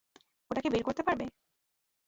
[0.51, 1.25] ওটাকে বের করতে পারবে?